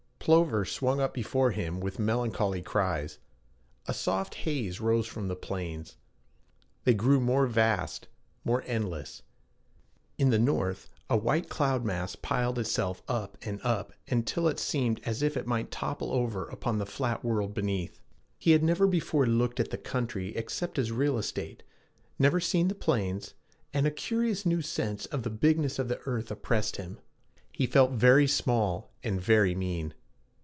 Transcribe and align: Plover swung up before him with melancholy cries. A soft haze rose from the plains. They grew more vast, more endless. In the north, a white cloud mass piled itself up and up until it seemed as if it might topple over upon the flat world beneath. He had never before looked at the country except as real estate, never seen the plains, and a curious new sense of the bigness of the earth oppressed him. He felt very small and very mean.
Plover 0.23 0.65
swung 0.65 0.99
up 1.01 1.15
before 1.15 1.49
him 1.49 1.79
with 1.79 1.97
melancholy 1.97 2.61
cries. 2.61 3.17
A 3.87 3.93
soft 3.93 4.35
haze 4.35 4.79
rose 4.79 5.07
from 5.07 5.29
the 5.29 5.35
plains. 5.35 5.97
They 6.83 6.93
grew 6.93 7.19
more 7.19 7.47
vast, 7.47 8.07
more 8.45 8.63
endless. 8.67 9.23
In 10.19 10.29
the 10.29 10.37
north, 10.37 10.91
a 11.09 11.17
white 11.17 11.49
cloud 11.49 11.83
mass 11.83 12.15
piled 12.15 12.59
itself 12.59 13.01
up 13.07 13.35
and 13.41 13.59
up 13.63 13.93
until 14.09 14.47
it 14.47 14.59
seemed 14.59 15.01
as 15.05 15.23
if 15.23 15.35
it 15.35 15.47
might 15.47 15.71
topple 15.71 16.11
over 16.11 16.47
upon 16.49 16.77
the 16.77 16.85
flat 16.85 17.23
world 17.25 17.55
beneath. 17.55 17.99
He 18.37 18.51
had 18.51 18.61
never 18.63 18.85
before 18.85 19.25
looked 19.25 19.59
at 19.59 19.71
the 19.71 19.77
country 19.79 20.35
except 20.37 20.77
as 20.77 20.91
real 20.91 21.17
estate, 21.17 21.63
never 22.19 22.39
seen 22.39 22.67
the 22.67 22.75
plains, 22.75 23.33
and 23.73 23.87
a 23.87 23.91
curious 23.91 24.45
new 24.45 24.61
sense 24.61 25.07
of 25.07 25.23
the 25.23 25.31
bigness 25.31 25.79
of 25.79 25.87
the 25.87 25.97
earth 26.05 26.29
oppressed 26.29 26.75
him. 26.75 26.99
He 27.51 27.65
felt 27.65 27.93
very 27.93 28.27
small 28.27 28.91
and 29.03 29.19
very 29.19 29.55
mean. 29.55 29.95